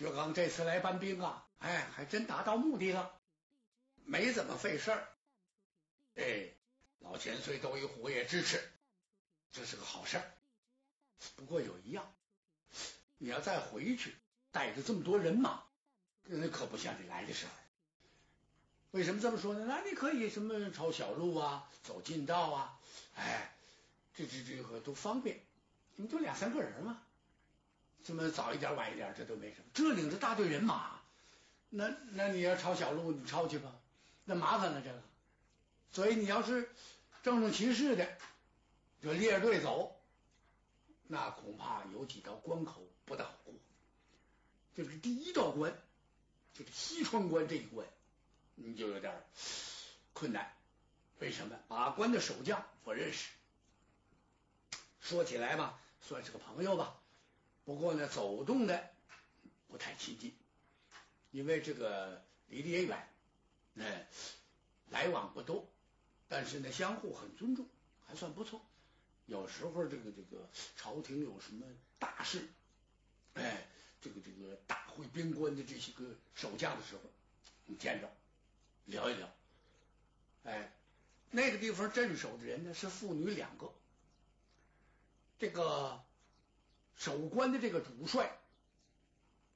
[0.00, 3.20] 薛刚这次来搬兵啊，哎，还真达到目的了，
[4.06, 5.06] 没怎么费事儿。
[6.14, 6.48] 哎，
[7.00, 8.66] 老千岁都一虎也支持，
[9.52, 10.18] 这是个好事。
[11.36, 12.10] 不过有一样，
[13.18, 14.14] 你要再回去
[14.50, 15.64] 带着这么多人马，
[16.24, 17.52] 那可不像你来的时候。
[18.92, 19.66] 为什么这么说呢？
[19.68, 22.80] 那你可以什么抄小路啊，走近道啊，
[23.16, 23.54] 哎，
[24.14, 25.38] 这这这个都方便。
[25.96, 27.02] 你就两三个人嘛，
[28.02, 29.66] 什么早一点晚一点这都没什么。
[29.74, 31.00] 这领着大队人马，
[31.68, 33.72] 那那你要抄小路，你抄去吧，
[34.24, 35.02] 那麻烦了这个。
[35.92, 36.70] 所以你要是
[37.22, 38.08] 郑重其事的
[39.02, 40.00] 就列队走，
[41.06, 43.54] 那恐怕有几道关口不大好过。
[44.76, 45.76] 就是第一道关，
[46.54, 47.86] 就是西川关这一关，
[48.54, 49.12] 你就有点
[50.12, 50.52] 困难。
[51.18, 51.58] 为什么？
[51.68, 53.30] 把关的守将不认识。
[55.00, 56.99] 说起来吧，算是个朋友吧。
[57.70, 58.90] 不过呢，走动的
[59.68, 60.34] 不太亲近，
[61.30, 63.08] 因为这个离得也远，
[63.76, 64.08] 哎，
[64.88, 65.70] 来往不多。
[66.26, 67.64] 但是呢，相互很尊重，
[68.08, 68.60] 还算不错。
[69.26, 71.64] 有时候这个这个朝廷有什么
[72.00, 72.48] 大事，
[73.34, 73.68] 哎，
[74.00, 77.02] 这个这个大会边关的这些个守将的时候，
[77.66, 78.12] 你见着
[78.86, 79.32] 聊一聊。
[80.42, 80.72] 哎，
[81.30, 83.72] 那个地方镇守的人呢是妇女两个，
[85.38, 86.02] 这个
[87.00, 88.38] 守关的这个主帅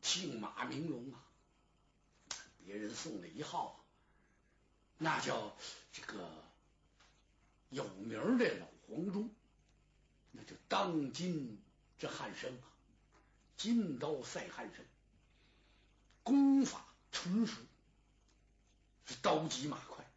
[0.02, 1.22] 姓马名龙啊，
[2.64, 3.84] 别人送了一号，
[4.98, 5.56] 那叫
[5.92, 6.42] 这个。
[7.70, 9.28] 有名的老黄忠，
[10.30, 11.60] 那就当今
[11.98, 12.70] 这汉生啊，
[13.56, 14.84] 金刀赛汉生，
[16.22, 17.56] 功法纯熟，
[19.06, 20.08] 是刀急马快，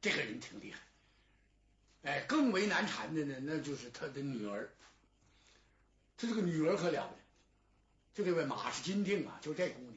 [0.00, 0.80] 这个人挺厉害。
[2.04, 4.72] 哎，更为难缠的呢，那就是他的女儿。
[6.16, 7.20] 他这个女儿可了不得，
[8.14, 9.94] 就这位马氏金锭啊，就这姑娘，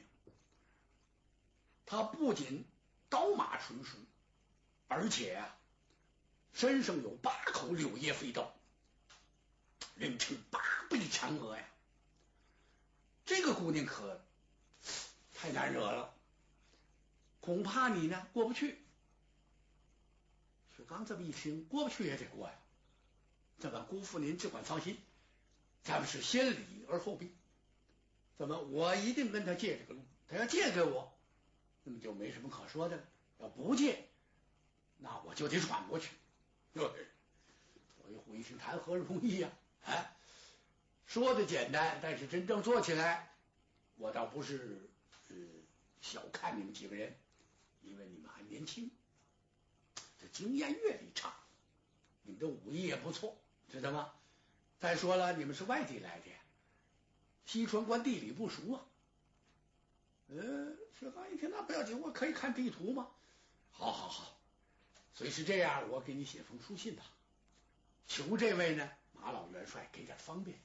[1.86, 2.66] 她不仅
[3.10, 3.98] 刀马纯熟，
[4.88, 5.54] 而且啊。
[6.54, 8.52] 身上有八口柳叶飞刀，
[9.94, 11.64] 人称八臂嫦娥呀。
[13.28, 14.20] 这个姑娘可
[15.36, 16.16] 太难惹了，
[17.42, 18.84] 恐怕你呢过不去。
[20.76, 22.56] 薛刚这么一听，过不去也得过呀。
[23.60, 24.98] 怎么姑父您只管放心，
[25.88, 27.34] 咱们是先礼而后兵。
[28.38, 31.18] 怎么我一定跟他借这个路，他要借给我，
[31.86, 33.04] 那么就没什么可说的了；
[33.40, 34.06] 要不借，
[34.98, 36.10] 那我就得闯过去。
[36.74, 36.84] 对，
[38.04, 39.50] 我一虎一听，谈何容易呀！
[39.86, 40.14] 哎，
[41.06, 43.34] 说的简单，但是真正做起来，
[43.96, 44.90] 我倒不是
[46.02, 47.16] 小看你们几个人，
[47.82, 48.92] 因为你们还年轻，
[50.20, 51.34] 这经验阅历差，
[52.24, 53.36] 你们的武艺也不错，
[53.72, 54.14] 知道吗？
[54.80, 56.32] 再说了，你们是外地来的，
[57.46, 58.86] 西川关地理不熟啊。
[60.28, 63.08] 嗯，薛刚一听，那不要紧，我可以看地图吗？
[63.72, 64.38] 好好好。
[65.14, 67.04] 所以是这样，我给你写封书信吧，
[68.08, 70.60] 求这位呢马老元帅给点方便，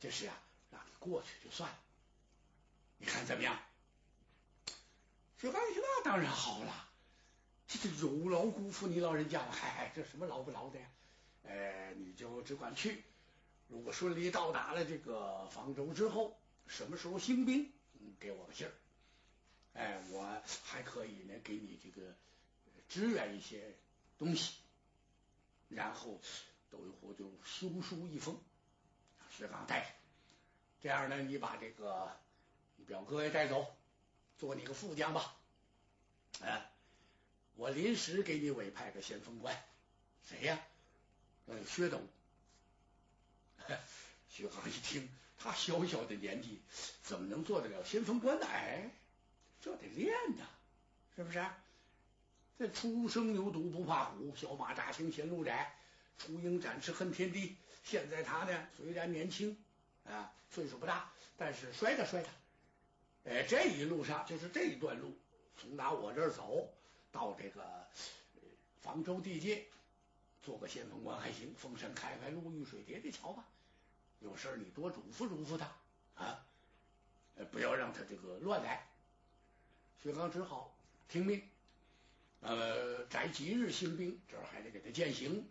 [0.00, 0.36] 就是啊，
[0.72, 1.78] 让你过去就算了，
[2.98, 3.56] 你看怎么样？
[5.40, 6.88] 薛刚一听，那当然好了，
[7.68, 10.86] 这这有劳辜负你老人家了，嗨嗨，这什么劳不劳的呀？
[11.46, 13.04] 哎，你就只管去，
[13.70, 16.36] 如果顺利到达了这个方舟之后，
[16.66, 17.72] 什么时候兴兵，
[18.18, 18.72] 给我个信儿，
[19.74, 22.14] 哎，我还可以呢，给你这个。
[22.88, 23.78] 支援一些
[24.18, 24.56] 东西，
[25.68, 26.20] 然后
[26.70, 28.36] 窦一虎就修书一封，
[29.30, 29.86] 薛刚带着，
[30.82, 32.10] 这样呢，你把这个
[32.74, 33.64] 你表哥也带走，
[34.38, 35.36] 做你个副将吧。
[36.40, 36.68] 哎，
[37.54, 39.56] 我临时给你委派个先锋官，
[40.24, 40.60] 谁呀？
[41.46, 42.02] 呃，薛董。
[44.30, 46.60] 徐航一听，他小小的年纪
[47.02, 48.46] 怎么能做得了先锋官呢？
[48.46, 48.90] 哎，
[49.60, 50.46] 这得练呐，
[51.16, 51.44] 是不是？
[52.58, 55.74] 这初生牛犊不怕虎，小马扎行前路窄，
[56.18, 57.56] 雏鹰展翅恨天地。
[57.84, 59.56] 现在他呢，虽然年轻
[60.04, 62.30] 啊，岁数不大，但是摔他摔他。
[63.24, 65.16] 哎，这一路上就是这一段路，
[65.58, 66.70] 从打我这儿走
[67.10, 67.86] 到这个
[68.82, 69.64] 方舟地界，
[70.42, 71.54] 做个先锋官还行。
[71.54, 73.44] 风山开开路，遇水叠叠桥吧。
[74.20, 75.72] 有事你多嘱咐嘱咐他
[76.14, 76.44] 啊，
[77.50, 78.86] 不要让他这个乱来。
[80.02, 80.74] 薛刚只好
[81.08, 81.42] 听命。
[82.40, 85.46] 呃，在几日兴兵，这还得给他践行。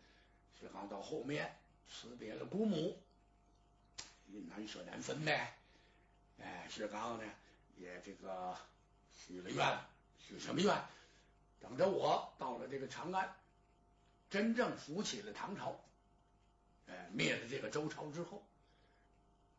[0.60, 1.56] 薛刚到后面
[1.88, 3.00] 辞别了姑母，
[4.48, 5.56] 难舍难分呗。
[6.40, 7.24] 哎，薛刚呢
[7.78, 8.58] 也这个
[9.14, 9.80] 许了愿，
[10.20, 10.84] 许什么愿？
[11.60, 13.36] 等着我到了这个长安，
[14.30, 15.80] 真正扶起了唐朝，
[16.88, 18.44] 哎，灭了这个周朝之后，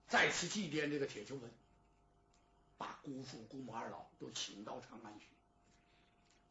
[0.09, 1.51] 再次祭奠这个铁球坟。
[3.03, 5.27] 姑父姑母二老都请到长安去。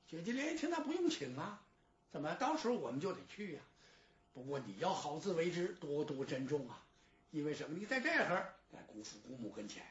[0.07, 1.61] 薛金莲一听，那不用请啊，
[2.11, 3.61] 怎么到时候我们就得去呀？
[4.33, 6.83] 不过你要好自为之，多多珍重啊！
[7.31, 7.77] 因为什么？
[7.77, 9.85] 你在这儿，在姑父姑母跟前，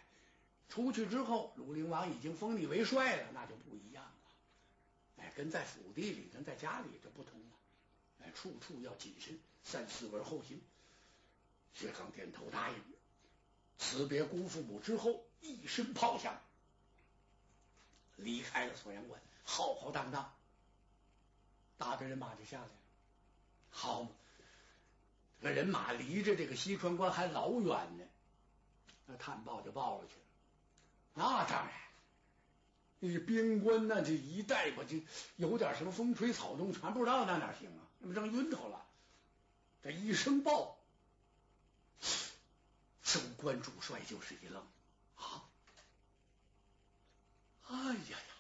[0.69, 4.13] 出去之后，鲁陵王已经封你为帅了，那就不一样了。
[5.19, 7.58] 哎，跟在府地里，跟在家里就不同了。
[8.23, 10.61] 哎，处处要谨慎，三思而后行。
[11.75, 12.77] 薛刚点头答应，
[13.79, 16.41] 辞别姑父母之后，一声炮响，
[18.17, 20.35] 离开了锁阳关，浩浩荡荡，
[21.77, 22.73] 大队人马就下来了。
[23.71, 24.11] 好嘛，
[25.41, 28.05] 这人马离着这个西川关还老远呢，
[29.07, 30.21] 那探报就报了去了。
[31.15, 31.73] 那当然，
[32.99, 34.97] 那边关那这一带吧，就
[35.37, 37.88] 有点什么风吹草动，全不知道那哪行啊？
[37.99, 38.87] 那不正晕头了？
[39.83, 40.77] 这一声报。
[43.03, 44.63] 守关主帅就是一愣
[45.17, 45.49] 啊！
[47.69, 48.35] 哎呀呀！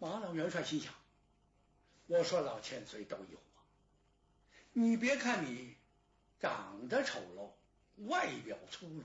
[0.00, 0.92] 马老元帅心想：
[2.08, 3.62] 我说老千岁都有啊，
[4.72, 5.76] 你别看你
[6.40, 7.52] 长得丑陋，
[8.08, 9.04] 外表粗鲁，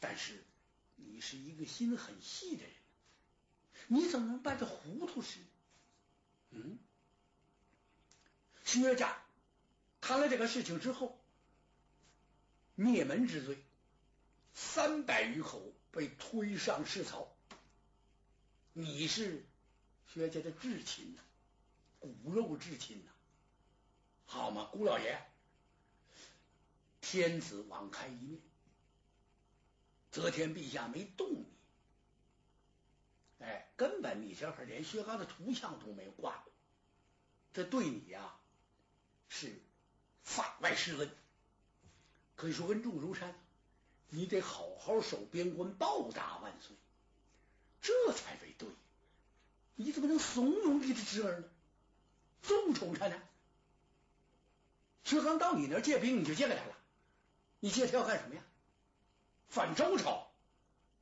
[0.00, 0.42] 但是
[0.96, 2.74] 你是一个心很细的人，
[3.88, 5.40] 你怎么能办这糊涂事？
[6.52, 6.78] 嗯，
[8.64, 9.16] 薛家
[10.00, 11.16] 谈了这个事情之后。
[12.76, 13.56] 灭门之罪，
[14.52, 15.62] 三百余口
[15.92, 17.32] 被推上市曹。
[18.72, 19.46] 你是
[20.12, 21.20] 薛家的至亲呐，
[22.00, 23.12] 骨肉至亲呐，
[24.26, 24.68] 好吗？
[24.72, 25.22] 姑老爷，
[27.00, 28.40] 天子网开一面，
[30.10, 31.46] 则天陛下没动你，
[33.38, 36.52] 哎，根本你这会连薛刚的图像都没挂过，
[37.52, 38.34] 这对你呀
[39.28, 39.52] 是
[40.22, 41.10] 法外施恩。
[42.36, 43.34] 可以说恩重如山，
[44.08, 46.76] 你得好好守边关，报答万岁，
[47.80, 48.68] 这才为对。
[49.76, 51.48] 你怎么能怂恿你的侄儿呢？
[52.42, 53.22] 纵宠他呢？
[55.04, 56.76] 薛刚到你那儿借兵，你就借给他了？
[57.60, 58.42] 你借他要干什么呀？
[59.48, 60.28] 反周朝？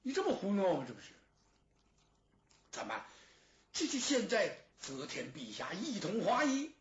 [0.03, 0.85] 你这么胡闹吗？
[0.87, 1.09] 这不是？
[2.71, 3.05] 怎么？
[3.73, 6.73] 这这现在则天陛下一统华夷，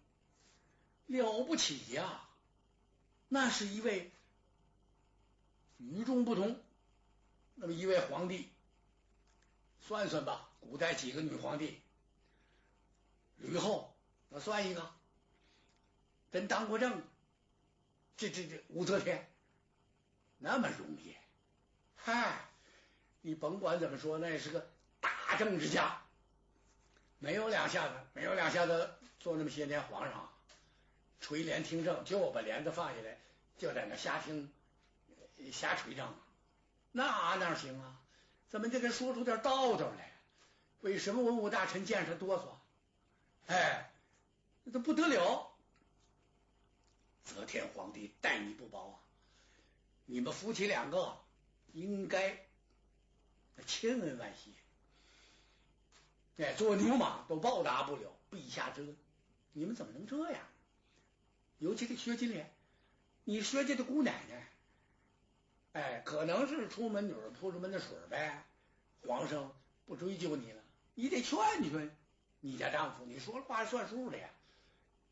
[1.08, 2.22] 了不起呀！
[3.28, 4.12] 那是一位。
[5.78, 6.62] 与众不同，
[7.56, 8.48] 那么一位皇帝，
[9.82, 11.82] 算算吧，古代几个女皇帝？
[13.38, 13.96] 吕后，
[14.30, 14.94] 那算一个，
[16.32, 17.02] 真当过政。
[18.16, 19.28] 这这这武则天，
[20.38, 21.16] 那么容易？
[21.96, 22.46] 嗨，
[23.22, 24.70] 你甭管怎么说，那也是个
[25.00, 26.04] 大政治家，
[27.18, 30.31] 没有两下子，没有两下子做那么些年皇上，
[31.22, 33.18] 垂帘听政，就把帘子放下来，
[33.58, 34.52] 就在那瞎听。
[35.52, 36.16] 瞎吹账，
[36.92, 38.00] 那哪行啊？
[38.48, 40.12] 怎么得给说出点道道来？
[40.82, 43.52] 为什么文武大臣见着哆嗦？
[43.52, 43.92] 哎，
[44.64, 45.52] 那都不得了！
[47.24, 49.02] 则天皇帝待你不薄啊！
[50.06, 51.18] 你们夫妻两个
[51.74, 52.46] 应该
[53.66, 54.52] 千恩万谢。
[56.44, 58.96] 哎，做牛马都报答不了陛下之恩，
[59.54, 60.44] 你们怎么能这样？
[61.62, 62.52] 尤其是薛金莲，
[63.24, 64.48] 你薛家的姑奶奶。
[65.74, 68.44] 哎，可能是出门女儿泼出门的水呗。
[69.08, 70.64] 皇上不追究你了，
[70.96, 71.96] 你得劝劝
[72.40, 74.28] 你家丈夫，你说了话算数的呀。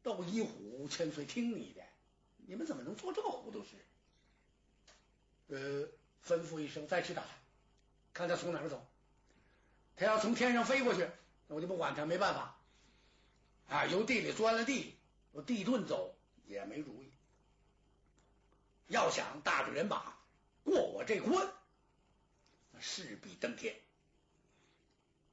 [0.01, 1.83] 窦一虎千岁听你的，
[2.47, 3.69] 你们怎么能做这个糊涂事？
[5.49, 5.87] 呃，
[6.25, 7.27] 吩咐一声，再去打他，
[8.11, 8.83] 看他从哪儿走。
[9.95, 11.07] 他要从天上飞过去，
[11.47, 12.57] 我就不管他，没办法。
[13.67, 14.95] 啊，由地里钻了地，
[15.45, 16.15] 地遁走
[16.49, 17.11] 也没主意。
[18.87, 20.13] 要想大着人马。
[20.65, 21.51] 过我这关，
[22.71, 23.79] 那势必登天。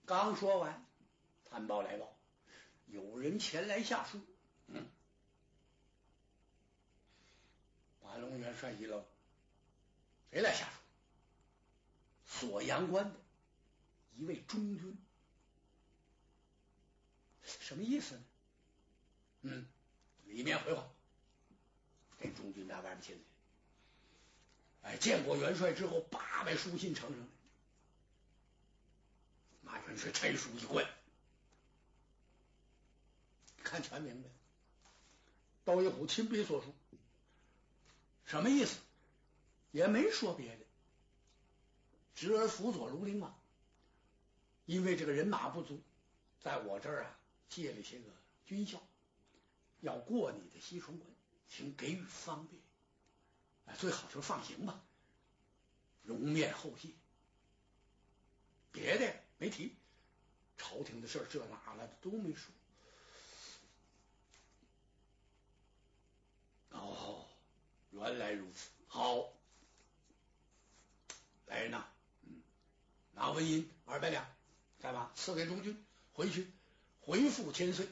[0.06, 0.86] 刚说完，
[1.50, 2.16] 探报来报，
[2.86, 4.20] 有人前来下书。
[4.68, 4.86] 嗯，
[8.02, 9.04] 马龙元帅一愣，
[10.30, 10.80] 谁来下书？
[12.26, 13.20] 锁阳关的
[14.16, 14.96] 一位中军，
[17.42, 18.24] 什么意思呢？
[19.42, 19.66] 嗯，
[20.24, 20.88] 里面回话，
[22.96, 23.22] 中军在外边进来。
[24.90, 27.26] 哎，见过元帅之后，八百书信呈上来。
[29.62, 30.86] 马元帅拆书一关，
[33.64, 34.28] 看全明白。
[35.64, 36.72] 窦一虎亲笔所书，
[38.24, 38.76] 什么意思？
[39.72, 40.64] 也没说别的，
[42.14, 43.36] 侄儿辅佐庐陵王，
[44.64, 45.82] 因为这个人马不足，
[46.40, 48.10] 在我这儿啊借了些个
[48.46, 48.80] 军校，
[49.80, 51.10] 要过你的西川关，
[51.48, 52.62] 请给予方便。
[53.78, 54.82] 最好就放行吧，
[56.02, 56.88] 容面后谢。
[58.72, 59.74] 别的没提，
[60.58, 62.52] 朝廷的事儿这那了都没说。
[66.70, 67.26] 哦，
[67.90, 69.32] 原来如此，好，
[71.46, 71.86] 来人呐，
[72.22, 72.42] 嗯，
[73.12, 74.26] 拿纹银二百两，
[74.78, 76.50] 再把赐给中军，回去
[77.00, 77.88] 回复千岁，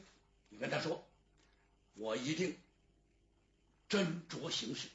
[0.49, 1.03] 你跟他说，
[1.95, 2.55] 我一定
[3.89, 4.89] 斟酌行事，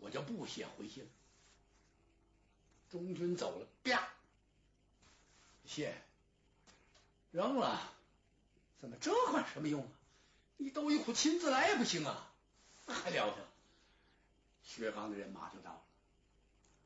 [0.00, 1.10] 我就不写回信了。
[2.90, 4.08] 中军走了，啪，
[5.64, 5.96] 谢
[7.30, 7.92] 扔了，
[8.80, 9.88] 怎么这管什么用啊？
[10.56, 12.32] 你窦玉虎亲自来也不行啊，
[12.86, 13.46] 那还了得？
[14.64, 15.82] 薛刚的人马就到了，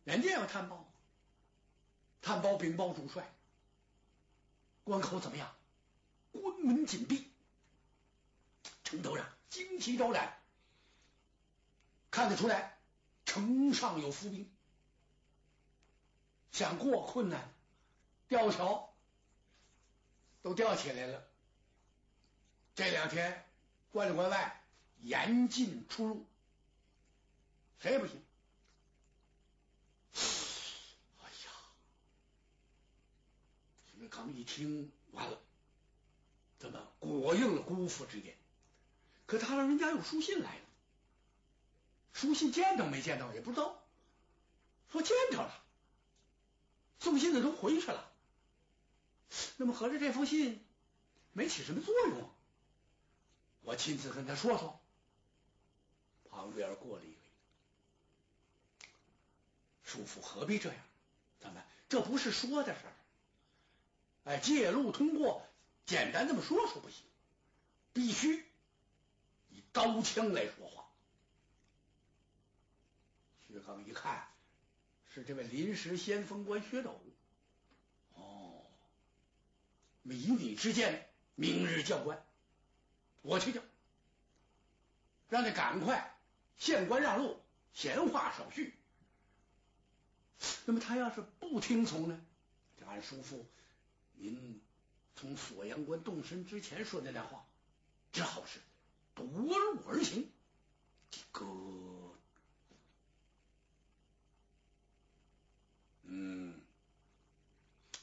[0.04, 0.86] 人家要探报，
[2.22, 3.32] 探报禀报主帅，
[4.84, 5.54] 关口怎么样？
[6.32, 7.30] 关门紧闭，
[8.84, 10.38] 城头上旌旗招展，
[12.10, 12.73] 看得出来
[13.34, 14.48] 城上有伏兵。
[16.52, 17.52] 想过困难，
[18.28, 18.94] 吊桥
[20.40, 21.26] 都吊起来了。
[22.76, 23.44] 这两天
[23.90, 24.64] 关里关外
[25.00, 26.24] 严禁出入，
[27.80, 28.22] 谁也不行。
[31.20, 31.50] 哎呀，
[33.98, 35.40] 薛刚一听完了，
[36.60, 38.36] 怎么果应了姑父之言？
[39.26, 40.63] 可他让人家有书信来了，
[42.14, 43.84] 书信见到没见到也不知道，
[44.90, 45.62] 说见着了。
[47.00, 48.10] 送信的都回去了，
[49.58, 50.64] 那么合着这封信
[51.34, 52.30] 没起什么作用？
[53.60, 54.80] 我亲自跟他说说。
[56.30, 57.16] 旁边过了一位，
[59.84, 60.78] 叔父何必这样？
[61.40, 62.80] 怎么这不是说的事？
[64.24, 65.46] 哎，借路通过，
[65.86, 67.04] 简单这么说说不行，
[67.92, 68.44] 必须
[69.50, 70.83] 以刀枪来说话。
[73.54, 74.28] 薛刚一看。
[75.14, 77.00] 是这位临时先锋官薛斗，
[78.14, 78.66] 哦，
[80.02, 82.26] 以你之见，明日教官，
[83.22, 83.60] 我去叫，
[85.28, 86.18] 让他赶快
[86.58, 87.40] 县官让路，
[87.74, 88.74] 闲话少叙。
[90.66, 92.20] 那么他要是不听从呢？
[92.76, 93.46] 就按叔父
[94.14, 94.60] 您
[95.14, 97.46] 从锁阳关动身之前说那段话，
[98.10, 98.58] 只好是
[99.14, 100.28] 夺路而行。
[101.30, 101.44] 哥。
[106.16, 106.54] 嗯，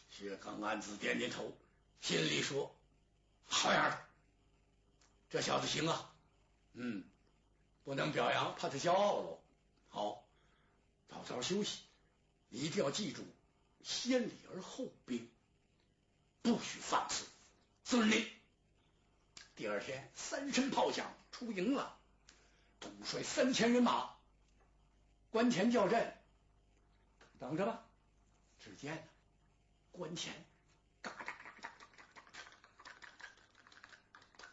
[0.10, 1.56] 薛刚暗自点点头，
[2.02, 2.76] 心里说
[3.48, 4.06] ：“好样的，
[5.30, 6.14] 这小子行啊！
[6.74, 7.06] 嗯，
[7.86, 9.42] 不能表扬，怕他骄傲喽。
[9.88, 10.28] 好，
[11.08, 11.80] 早早休息，
[12.50, 13.24] 一定要记住，
[13.82, 15.32] 先礼而后兵，
[16.42, 17.26] 不许放肆。
[17.86, 18.30] 遵令。
[19.56, 21.98] 第二天，三声炮响，出营了，
[22.82, 24.16] 统帅三千人马，
[25.30, 26.14] 关前叫阵，
[27.40, 27.86] 等着吧。”
[28.64, 29.10] 只见，
[29.92, 30.46] 关前
[31.02, 31.70] 嘎嘎嘎嘎嘎嘎
[34.38, 34.50] 嘎，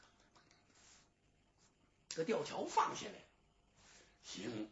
[2.09, 3.13] 这吊桥放下来，
[4.25, 4.71] 行，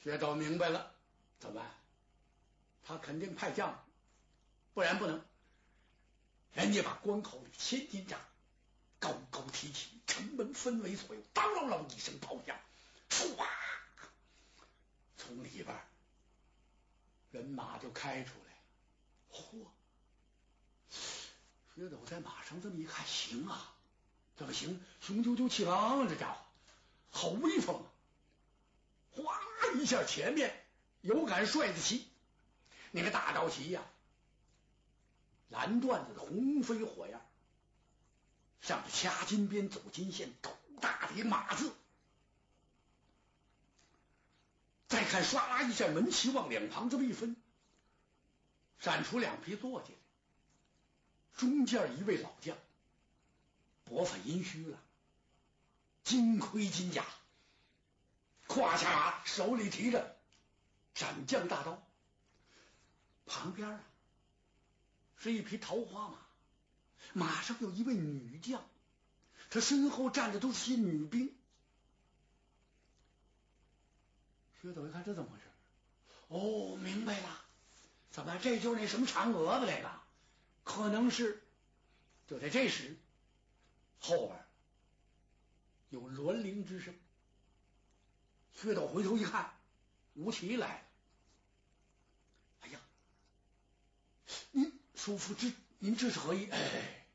[0.00, 0.94] 薛昭明白了，
[1.40, 1.74] 怎么办？
[2.84, 3.84] 他肯定派将，
[4.72, 5.24] 不然不能。
[6.52, 8.16] 人家把关口里千斤闸
[9.00, 12.56] 高高提起，城门分为左右，当啷啷一声炮响，
[13.10, 13.36] 唰，
[15.16, 15.95] 从里边。
[17.36, 18.60] 人马就开出来了，
[19.30, 19.66] 嚯！
[21.74, 23.74] 薛斗在马上这么一看，行啊，
[24.36, 24.82] 怎么行？
[25.02, 26.38] 雄赳赳气昂昂，这家伙
[27.10, 27.86] 好威风啊！
[29.10, 29.38] 哗
[29.74, 30.64] 一下，前面
[31.02, 32.08] 有杆帅的旗，
[32.90, 33.82] 那个大刀旗呀，
[35.50, 37.20] 蓝缎子的红飞火焰，
[38.62, 41.70] 上头掐金边走金线，斗大的马字。
[44.88, 47.36] 再看，唰啦一下，门旗往两旁这么一分，
[48.78, 49.96] 闪出两匹坐骑。
[51.36, 52.56] 中间一位老将，
[53.84, 54.78] 脖发阴虚了，
[56.04, 57.04] 金盔金甲，
[58.46, 60.16] 胯下马，手里提着
[60.94, 61.82] 斩将大刀。
[63.26, 63.80] 旁边啊，
[65.18, 66.16] 是一匹桃花马，
[67.12, 68.64] 马上有一位女将，
[69.50, 71.35] 她身后站的都是些女兵。
[74.66, 75.44] 薛斗一看，这怎么回事？
[76.26, 77.40] 哦，明白了，
[78.10, 79.90] 怎么这就是那什么嫦娥的来个？
[80.64, 81.40] 可能是。
[82.26, 82.96] 就在这时，
[84.00, 84.44] 后边
[85.90, 86.92] 有銮铃之声。
[88.56, 89.54] 薛斗回头一看，
[90.14, 90.82] 吴奇来了。
[92.62, 92.80] 哎呀，
[94.50, 96.50] 您叔父这您这是何意？
[96.50, 97.06] 哎，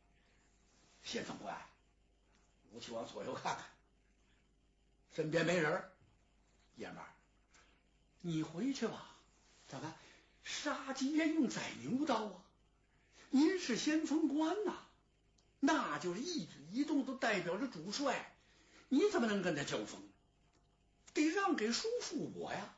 [1.04, 1.62] 先锋官，
[2.72, 3.66] 吴奇往左右看看，
[5.14, 5.92] 身边没人，
[6.78, 7.11] 爷们儿。
[8.22, 9.18] 你回去吧，
[9.68, 9.94] 怎么？
[10.44, 12.34] 杀鸡焉用宰牛刀啊？
[13.30, 14.74] 您是先锋官呐，
[15.60, 18.36] 那就是一举一动都代表着主帅，
[18.90, 20.02] 你怎么能跟他交锋？
[21.14, 22.76] 得让给叔父我呀！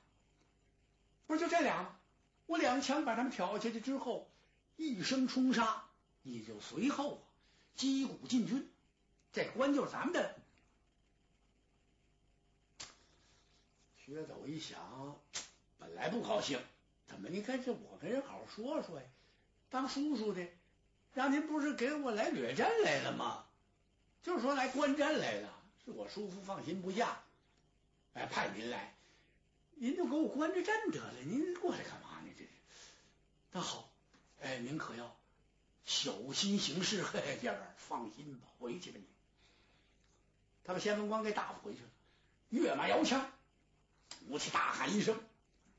[1.28, 2.00] 不是就这俩吗？
[2.46, 4.30] 我两枪把他们挑下去之后，
[4.76, 5.86] 一声冲杀，
[6.22, 7.24] 你就随后啊，
[7.76, 8.70] 击鼓进军。
[9.32, 10.43] 这关就是咱们的。
[14.06, 15.18] 薛斗一想，
[15.80, 16.60] 本来不高兴，
[17.08, 19.06] 怎么你看这我跟人好好说说呀？
[19.70, 20.46] 当叔叔的，
[21.14, 23.46] 让您不是给我来掠阵来了吗？
[24.22, 27.24] 就是说来观战来了，是我叔父放心不下，
[28.14, 28.94] 哎，派您来，
[29.76, 32.30] 您就给我观着阵得了，您过来干嘛呢？
[32.38, 32.50] 这是。
[33.54, 33.90] 那好，
[34.42, 35.16] 哎，您可要
[35.86, 39.08] 小心行事，嘿嘿，这边放心吧，回去吧你。
[40.66, 41.90] 他把先锋官给打回去了，
[42.50, 43.32] 跃马摇枪。
[44.28, 45.20] 武器大喊一声：“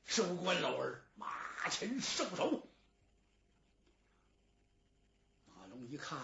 [0.05, 1.27] 收官老儿，马
[1.69, 2.67] 前受手。”
[5.47, 6.19] 马龙一看，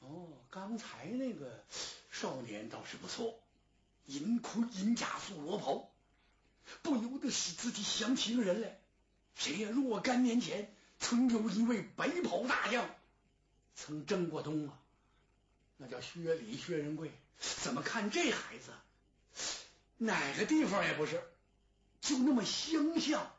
[0.00, 1.64] 哦，刚才那个
[2.10, 3.40] 少年倒是不错，
[4.06, 5.90] 银盔银甲素罗袍，
[6.82, 8.78] 不由得使自己想起个人来。
[9.34, 9.70] 谁呀？
[9.70, 12.88] 若干年前，曾有一位白袍大将，
[13.74, 14.78] 曾征过东啊，
[15.78, 17.10] 那叫薛礼薛仁贵。
[17.38, 18.72] 怎么看这孩子？
[19.96, 21.22] 哪个地方也不是，
[22.10, 23.30] 就那么相像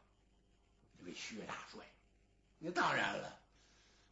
[0.97, 1.85] 这位薛大帅。
[2.59, 3.39] 那当然了，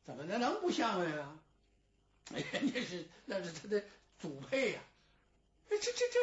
[0.05, 1.39] 怎么能能不像呀？
[2.29, 3.83] 人家是那是他的
[4.19, 4.81] 祖辈呀！
[5.69, 6.19] 哎，这这这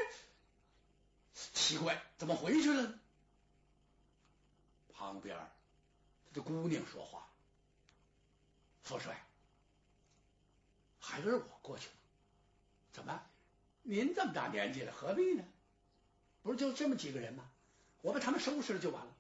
[1.55, 2.99] 奇怪，怎么回去了？
[4.93, 7.27] 旁边他的姑娘说话
[8.85, 9.25] ：“父帅，
[11.01, 11.93] 孩儿我过去了。
[12.93, 13.23] 怎么？
[13.83, 15.45] 您这么大年纪了，何必呢？”
[16.43, 17.51] 不是就这么几个人吗？
[18.07, 19.13] 我把他们收拾了就完了。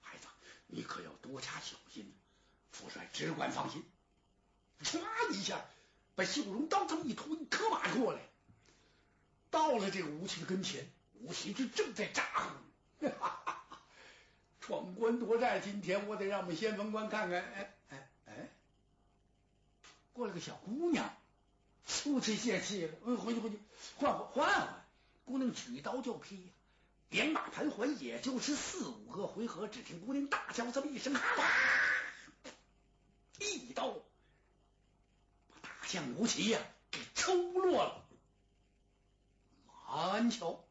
[0.00, 0.26] 孩子，
[0.66, 2.12] 你可要多加小心。
[2.72, 3.84] 父帅只管放心。
[4.82, 4.98] 唰
[5.30, 5.64] 一下，
[6.16, 8.20] 把秀荣刀这么一推，可马过来，
[9.52, 10.90] 到了这个吴奇的跟前。
[11.20, 12.24] 吴奇之正在咋
[12.98, 13.06] 呼，
[14.60, 15.60] 闯关夺寨。
[15.60, 17.40] 今天我得让我们先锋官看看。
[17.40, 18.50] 哎哎哎，
[20.12, 21.14] 过来个小姑娘，
[22.06, 22.98] 吴奇泄气了。
[23.04, 23.60] 嗯，回去回去，
[23.98, 24.84] 换换换换。
[25.26, 26.52] 姑娘举刀就劈呀。
[27.12, 31.20] 连马盘桓，也就是四五个回合，只听姑娘大叫这么一声：“啪！”
[33.38, 33.92] 一刀
[35.48, 36.58] 把大将吴奇呀
[36.90, 38.02] 给抽落了。
[39.66, 40.64] 马鞍桥